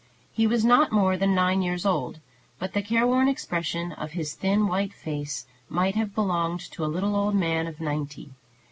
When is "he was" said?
0.31-0.65